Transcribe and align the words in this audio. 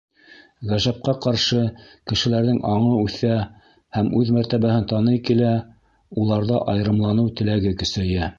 Ғәжәпкә 0.69 1.13
ҡаршы, 1.25 1.59
кешеләрҙең 2.11 2.57
аңы 2.69 2.95
үҫә 3.01 3.35
һәм 3.99 4.09
үҙ 4.21 4.33
мәртәбәһен 4.39 4.89
таный 4.95 5.23
килә, 5.29 5.53
уларҙа 6.25 6.65
айырымланыу 6.75 7.33
теләге 7.43 7.77
көсәйә. 7.85 8.27